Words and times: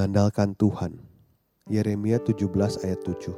Mengandalkan 0.00 0.56
Tuhan. 0.56 0.96
Yeremia 1.68 2.24
17 2.24 2.48
ayat 2.88 3.04
7. 3.04 3.36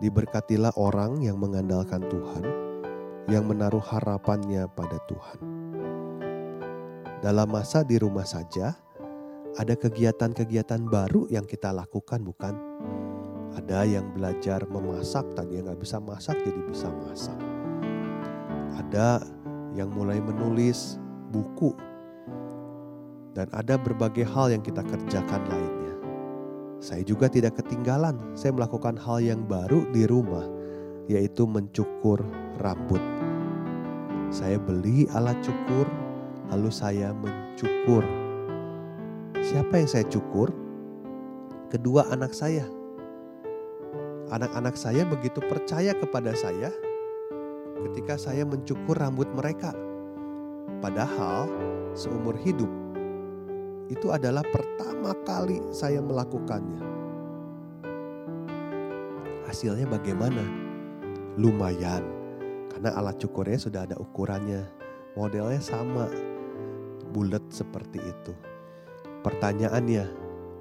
Diberkatilah 0.00 0.72
orang 0.80 1.20
yang 1.20 1.36
mengandalkan 1.36 2.00
Tuhan, 2.08 2.48
yang 3.28 3.44
menaruh 3.44 3.84
harapannya 3.84 4.64
pada 4.72 4.96
Tuhan. 5.04 5.38
Dalam 7.20 7.52
masa 7.52 7.84
di 7.84 8.00
rumah 8.00 8.24
saja, 8.24 8.72
ada 9.60 9.76
kegiatan-kegiatan 9.76 10.80
baru 10.88 11.28
yang 11.28 11.44
kita 11.44 11.76
lakukan 11.76 12.24
bukan? 12.24 12.56
Ada 13.52 13.84
yang 13.84 14.16
belajar 14.16 14.64
memasak, 14.64 15.28
tadi 15.36 15.60
yang 15.60 15.68
gak 15.68 15.84
bisa 15.84 16.00
masak 16.00 16.40
jadi 16.40 16.60
bisa 16.72 16.88
masak. 16.88 17.36
Ada 18.80 19.28
yang 19.76 19.92
mulai 19.92 20.24
menulis 20.24 20.96
buku 21.28 21.89
dan 23.34 23.46
ada 23.54 23.78
berbagai 23.78 24.26
hal 24.26 24.50
yang 24.50 24.62
kita 24.62 24.82
kerjakan 24.82 25.42
lainnya. 25.46 25.94
Saya 26.80 27.04
juga 27.04 27.28
tidak 27.28 27.60
ketinggalan, 27.60 28.16
saya 28.32 28.56
melakukan 28.56 28.96
hal 28.96 29.20
yang 29.20 29.44
baru 29.44 29.84
di 29.92 30.08
rumah, 30.08 30.48
yaitu 31.06 31.44
mencukur 31.44 32.24
rambut. 32.58 33.02
Saya 34.32 34.56
beli 34.56 35.04
alat 35.12 35.36
cukur, 35.44 35.84
lalu 36.48 36.70
saya 36.72 37.12
mencukur. 37.12 38.02
Siapa 39.44 39.76
yang 39.76 39.88
saya 39.90 40.06
cukur? 40.08 40.48
Kedua 41.68 42.08
anak 42.10 42.32
saya. 42.32 42.64
Anak-anak 44.30 44.78
saya 44.78 45.02
begitu 45.02 45.42
percaya 45.42 45.90
kepada 45.90 46.30
saya 46.38 46.70
ketika 47.90 48.14
saya 48.14 48.46
mencukur 48.46 48.94
rambut 48.94 49.26
mereka. 49.34 49.74
Padahal 50.78 51.50
seumur 51.92 52.38
hidup 52.38 52.79
itu 53.90 54.14
adalah 54.14 54.46
pertama 54.46 55.10
kali 55.26 55.58
saya 55.74 55.98
melakukannya. 55.98 56.78
Hasilnya 59.50 59.90
bagaimana? 59.90 60.46
Lumayan, 61.34 62.06
karena 62.70 62.94
alat 62.94 63.18
cukurnya 63.18 63.58
sudah 63.58 63.82
ada 63.82 63.98
ukurannya, 63.98 64.62
modelnya 65.18 65.58
sama, 65.58 66.06
bulat 67.10 67.42
seperti 67.50 67.98
itu. 67.98 68.30
Pertanyaannya, 69.26 70.06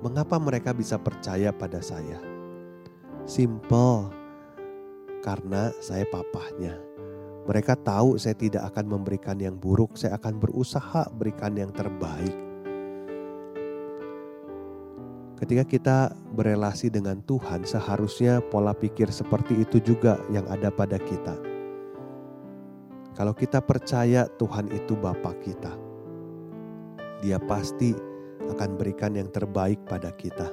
mengapa 0.02 0.42
mereka 0.42 0.74
bisa 0.74 0.98
percaya 0.98 1.54
pada 1.54 1.86
saya? 1.86 2.18
Simple, 3.30 4.10
karena 5.22 5.70
saya 5.86 6.10
papahnya. 6.10 6.82
Mereka 7.46 7.78
tahu 7.86 8.18
saya 8.18 8.34
tidak 8.34 8.74
akan 8.74 8.98
memberikan 8.98 9.38
yang 9.38 9.54
buruk, 9.54 9.94
saya 9.94 10.18
akan 10.18 10.42
berusaha 10.42 11.06
berikan 11.14 11.54
yang 11.54 11.70
terbaik. 11.70 12.49
Ketika 15.40 15.64
kita 15.64 15.98
berelasi 16.36 16.92
dengan 16.92 17.24
Tuhan, 17.24 17.64
seharusnya 17.64 18.44
pola 18.52 18.76
pikir 18.76 19.08
seperti 19.08 19.56
itu 19.64 19.80
juga 19.80 20.20
yang 20.36 20.44
ada 20.52 20.68
pada 20.68 21.00
kita. 21.00 21.40
Kalau 23.16 23.32
kita 23.32 23.64
percaya 23.64 24.28
Tuhan 24.36 24.68
itu 24.68 25.00
Bapa 25.00 25.32
kita, 25.40 25.72
Dia 27.24 27.40
pasti 27.40 27.96
akan 28.52 28.76
berikan 28.76 29.16
yang 29.16 29.32
terbaik 29.32 29.80
pada 29.88 30.12
kita. 30.12 30.52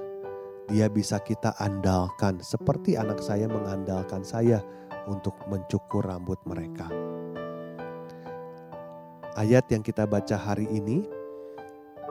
Dia 0.70 0.86
bisa 0.86 1.18
kita 1.18 1.58
andalkan, 1.58 2.38
seperti 2.38 2.94
anak 2.94 3.18
saya 3.18 3.50
mengandalkan 3.50 4.22
saya 4.22 4.62
untuk 5.10 5.34
mencukur 5.50 6.06
rambut 6.06 6.38
mereka. 6.46 6.86
Ayat 9.34 9.66
yang 9.70 9.82
kita 9.82 10.06
baca 10.06 10.38
hari 10.38 10.70
ini 10.70 11.06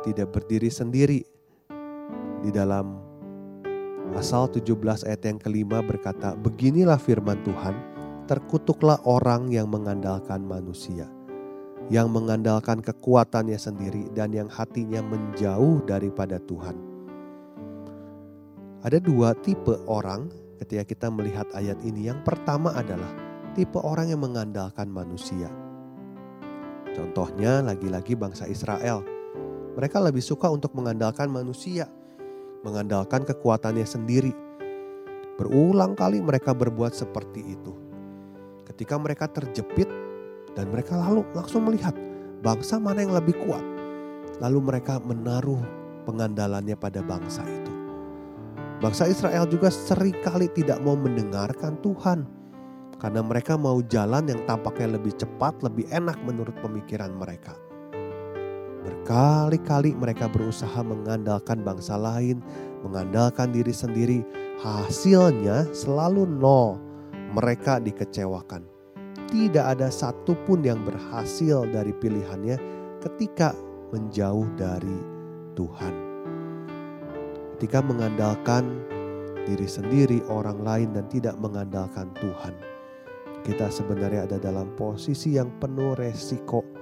tidak 0.07 0.35
berdiri 0.35 0.71
sendiri, 0.71 1.34
di 2.45 2.53
dalam 2.53 3.01
Asal 4.13 4.47
17 4.47 5.09
ayat 5.09 5.21
yang 5.25 5.41
kelima 5.41 5.81
berkata, 5.81 6.37
Beginilah 6.37 7.01
firman 7.01 7.41
Tuhan, 7.41 7.73
terkutuklah 8.29 9.01
orang 9.03 9.49
yang 9.49 9.67
mengandalkan 9.67 10.45
manusia, 10.45 11.09
yang 11.89 12.13
mengandalkan 12.13 12.85
kekuatannya 12.85 13.57
sendiri 13.57 14.07
dan 14.13 14.31
yang 14.31 14.47
hatinya 14.47 15.01
menjauh 15.01 15.83
daripada 15.89 16.37
Tuhan. 16.47 16.77
Ada 18.85 19.01
dua 19.01 19.33
tipe 19.41 19.73
orang 19.89 20.29
ketika 20.61 20.85
kita 20.85 21.07
melihat 21.09 21.49
ayat 21.57 21.81
ini. 21.81 22.07
Yang 22.07 22.21
pertama 22.23 22.77
adalah 22.77 23.09
tipe 23.57 23.81
orang 23.81 24.13
yang 24.13 24.21
mengandalkan 24.21 24.85
manusia. 24.87 25.49
Contohnya 26.93 27.65
lagi-lagi 27.65 28.13
bangsa 28.13 28.45
Israel. 28.47 29.01
Mereka 29.75 29.97
lebih 29.99 30.23
suka 30.23 30.47
untuk 30.47 30.71
mengandalkan 30.77 31.27
manusia 31.27 31.89
mengandalkan 32.65 33.21
kekuatannya 33.21 33.85
sendiri. 33.85 34.33
Berulang 35.37 35.93
kali 35.93 36.17
mereka 36.17 36.57
berbuat 36.57 36.97
seperti 36.97 37.53
itu. 37.53 37.77
Ketika 38.65 38.97
mereka 38.97 39.29
terjepit 39.29 39.85
dan 40.57 40.73
mereka 40.73 40.97
lalu 40.97 41.21
langsung 41.37 41.69
melihat 41.69 41.93
bangsa 42.41 42.81
mana 42.81 43.05
yang 43.05 43.13
lebih 43.13 43.37
kuat. 43.45 43.61
Lalu 44.41 44.59
mereka 44.73 44.97
menaruh 44.99 45.61
pengandalannya 46.09 46.73
pada 46.75 47.05
bangsa 47.05 47.45
itu. 47.45 47.71
Bangsa 48.83 49.07
Israel 49.07 49.47
juga 49.47 49.71
sering 49.71 50.19
kali 50.19 50.51
tidak 50.51 50.83
mau 50.83 50.99
mendengarkan 50.99 51.79
Tuhan 51.79 52.27
karena 52.99 53.21
mereka 53.23 53.55
mau 53.55 53.79
jalan 53.85 54.27
yang 54.27 54.41
tampaknya 54.43 54.99
lebih 54.99 55.15
cepat, 55.15 55.63
lebih 55.63 55.87
enak 55.91 56.19
menurut 56.27 56.55
pemikiran 56.59 57.11
mereka. 57.15 57.55
Berkali-kali 58.85 59.97
mereka 59.97 60.29
berusaha 60.29 60.77
mengandalkan 60.85 61.65
bangsa 61.65 61.97
lain, 61.97 62.37
mengandalkan 62.85 63.49
diri 63.49 63.73
sendiri. 63.73 64.21
Hasilnya 64.61 65.65
selalu 65.73 66.29
nol. 66.29 66.77
Mereka 67.33 67.81
dikecewakan. 67.81 68.61
Tidak 69.25 69.65
ada 69.65 69.89
satupun 69.89 70.61
yang 70.61 70.85
berhasil 70.85 71.65
dari 71.73 71.91
pilihannya 71.97 72.61
ketika 73.01 73.57
menjauh 73.89 74.45
dari 74.53 75.01
Tuhan. 75.57 75.93
Ketika 77.57 77.81
mengandalkan 77.81 78.85
diri 79.49 79.65
sendiri, 79.65 80.21
orang 80.29 80.61
lain, 80.61 80.93
dan 80.93 81.09
tidak 81.09 81.33
mengandalkan 81.41 82.13
Tuhan, 82.21 82.53
kita 83.41 83.73
sebenarnya 83.73 84.29
ada 84.29 84.37
dalam 84.37 84.69
posisi 84.77 85.41
yang 85.41 85.49
penuh 85.57 85.97
resiko 85.97 86.74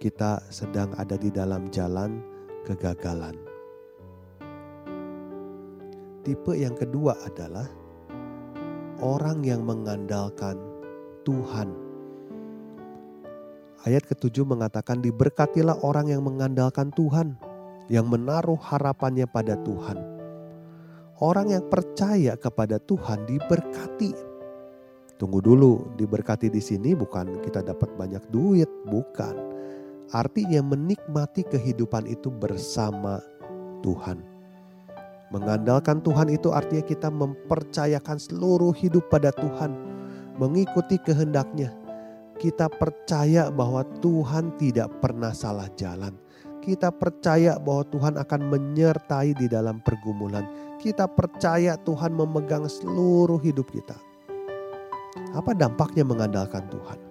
kita 0.00 0.40
sedang 0.48 0.96
ada 0.96 1.12
di 1.20 1.28
dalam 1.28 1.68
jalan 1.68 2.24
kegagalan. 2.64 3.36
Tipe 6.24 6.56
yang 6.56 6.72
kedua 6.72 7.20
adalah 7.20 7.68
orang 9.04 9.44
yang 9.44 9.60
mengandalkan 9.60 10.56
Tuhan. 11.28 11.68
Ayat 13.84 14.08
ketujuh 14.08 14.48
mengatakan 14.48 15.04
diberkatilah 15.04 15.84
orang 15.84 16.08
yang 16.08 16.24
mengandalkan 16.24 16.88
Tuhan, 16.96 17.36
yang 17.92 18.08
menaruh 18.08 18.56
harapannya 18.56 19.28
pada 19.28 19.60
Tuhan. 19.60 20.00
Orang 21.20 21.52
yang 21.52 21.68
percaya 21.68 22.40
kepada 22.40 22.80
Tuhan 22.80 23.28
diberkati. 23.28 24.12
Tunggu 25.20 25.44
dulu, 25.44 25.92
diberkati 26.00 26.48
di 26.48 26.64
sini 26.64 26.96
bukan 26.96 27.44
kita 27.44 27.60
dapat 27.60 27.92
banyak 28.00 28.24
duit, 28.32 28.68
bukan 28.88 29.59
Artinya 30.10 30.58
menikmati 30.58 31.46
kehidupan 31.46 32.10
itu 32.10 32.34
bersama 32.34 33.22
Tuhan. 33.86 34.18
Mengandalkan 35.30 36.02
Tuhan 36.02 36.26
itu 36.34 36.50
artinya 36.50 36.82
kita 36.82 37.06
mempercayakan 37.06 38.18
seluruh 38.18 38.74
hidup 38.74 39.06
pada 39.06 39.30
Tuhan, 39.30 39.70
mengikuti 40.34 40.98
kehendaknya. 40.98 41.70
Kita 42.42 42.66
percaya 42.66 43.54
bahwa 43.54 43.86
Tuhan 44.02 44.58
tidak 44.58 44.90
pernah 44.98 45.30
salah 45.30 45.70
jalan. 45.78 46.18
Kita 46.58 46.90
percaya 46.90 47.62
bahwa 47.62 47.86
Tuhan 47.94 48.18
akan 48.18 48.40
menyertai 48.50 49.38
di 49.38 49.46
dalam 49.46 49.78
pergumulan. 49.86 50.44
Kita 50.82 51.06
percaya 51.06 51.78
Tuhan 51.86 52.10
memegang 52.18 52.66
seluruh 52.66 53.38
hidup 53.38 53.70
kita. 53.70 53.94
Apa 55.38 55.54
dampaknya 55.54 56.02
mengandalkan 56.02 56.66
Tuhan? 56.66 57.09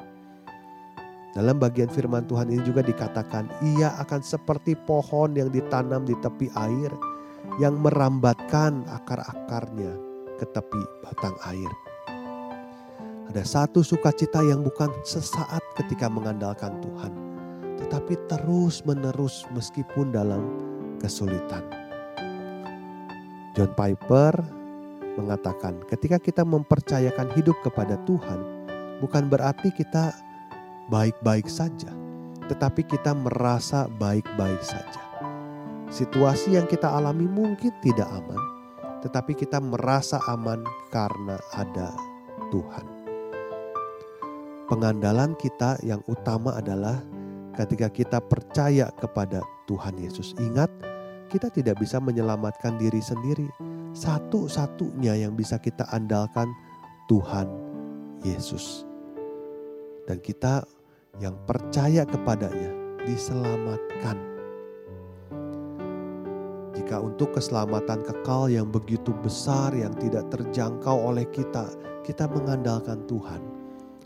Dalam 1.39 1.55
bagian 1.55 1.87
firman 1.87 2.27
Tuhan 2.27 2.51
ini 2.51 2.59
juga 2.67 2.83
dikatakan, 2.83 3.47
"Ia 3.63 3.95
akan 4.03 4.19
seperti 4.19 4.75
pohon 4.75 5.39
yang 5.39 5.47
ditanam 5.47 6.03
di 6.03 6.11
tepi 6.19 6.51
air, 6.51 6.91
yang 7.63 7.79
merambatkan 7.79 8.83
akar-akarnya 8.91 9.95
ke 10.35 10.43
tepi 10.51 10.83
batang 10.99 11.39
air." 11.47 11.71
Ada 13.31 13.47
satu 13.47 13.87
sukacita 13.87 14.43
yang 14.43 14.67
bukan 14.67 14.91
sesaat 15.07 15.63
ketika 15.79 16.11
mengandalkan 16.11 16.75
Tuhan, 16.83 17.15
tetapi 17.79 18.19
terus-menerus 18.27 19.47
meskipun 19.55 20.11
dalam 20.11 20.43
kesulitan. 20.99 21.63
John 23.55 23.71
Piper 23.79 24.43
mengatakan, 25.15 25.87
ketika 25.87 26.19
kita 26.19 26.43
mempercayakan 26.43 27.31
hidup 27.31 27.55
kepada 27.63 27.95
Tuhan, 28.03 28.43
bukan 28.99 29.31
berarti 29.31 29.71
kita 29.71 30.27
baik-baik 30.89 31.45
saja, 31.45 31.93
tetapi 32.49 32.85
kita 32.85 33.13
merasa 33.13 33.85
baik-baik 34.01 34.61
saja. 34.65 35.01
Situasi 35.89 36.53
yang 36.57 36.69
kita 36.69 36.85
alami 36.85 37.25
mungkin 37.25 37.73
tidak 37.81 38.09
aman, 38.09 38.41
tetapi 39.01 39.33
kita 39.33 39.57
merasa 39.57 40.21
aman 40.29 40.61
karena 40.93 41.37
ada 41.57 41.93
Tuhan. 42.53 42.85
Pengandalan 44.69 45.33
kita 45.41 45.81
yang 45.81 46.01
utama 46.05 46.53
adalah 46.53 47.01
ketika 47.57 47.89
kita 47.89 48.21
percaya 48.21 48.93
kepada 49.01 49.41
Tuhan 49.65 49.97
Yesus. 49.97 50.37
Ingat, 50.37 50.69
kita 51.33 51.49
tidak 51.49 51.81
bisa 51.81 51.97
menyelamatkan 51.97 52.77
diri 52.77 53.01
sendiri. 53.01 53.49
Satu-satunya 53.97 55.25
yang 55.25 55.33
bisa 55.33 55.57
kita 55.57 55.89
andalkan 55.89 56.53
Tuhan 57.09 57.49
Yesus. 58.21 58.85
Dan 60.05 60.21
kita 60.21 60.61
yang 61.19 61.35
percaya 61.43 62.07
kepadanya 62.07 62.71
diselamatkan. 63.03 64.17
Jika 66.73 67.03
untuk 67.03 67.35
keselamatan 67.35 68.01
kekal 68.07 68.47
yang 68.49 68.71
begitu 68.71 69.11
besar 69.19 69.75
yang 69.75 69.91
tidak 69.99 70.31
terjangkau 70.31 70.95
oleh 70.95 71.27
kita, 71.29 71.67
kita 72.07 72.25
mengandalkan 72.25 73.03
Tuhan 73.05 73.59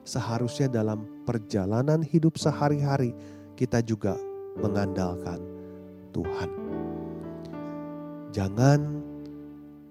seharusnya 0.04 0.68
dalam 0.68 1.07
perjalanan 1.24 2.04
hidup 2.04 2.36
sehari-hari 2.36 3.15
kita 3.56 3.80
juga 3.80 4.19
mengandalkan 4.60 5.39
Tuhan. 6.12 6.50
Jangan 8.33 8.80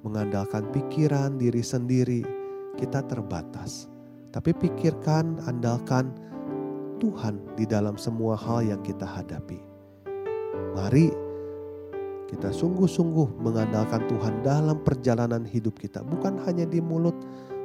mengandalkan 0.03 0.67
pikiran 0.75 1.39
diri 1.39 1.63
sendiri, 1.63 2.23
kita 2.77 3.07
terbatas. 3.07 3.87
Tapi 4.35 4.51
pikirkan, 4.57 5.45
andalkan 5.47 6.11
Tuhan 7.03 7.59
di 7.59 7.67
dalam 7.67 7.99
semua 7.99 8.39
hal 8.39 8.63
yang 8.63 8.79
kita 8.87 9.03
hadapi. 9.03 9.59
Mari 10.79 11.11
kita 12.31 12.55
sungguh-sungguh 12.55 13.43
mengandalkan 13.43 14.07
Tuhan 14.07 14.47
dalam 14.47 14.79
perjalanan 14.87 15.43
hidup 15.43 15.77
kita, 15.83 16.01
bukan 16.07 16.39
hanya 16.47 16.63
di 16.65 16.79
mulut, 16.79 17.19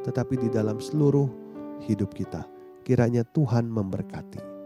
tetapi 0.04 0.42
di 0.42 0.50
dalam 0.50 0.82
seluruh 0.82 1.30
hidup 1.86 2.18
kita. 2.18 2.50
Kiranya 2.82 3.22
Tuhan 3.32 3.70
memberkati. 3.70 4.57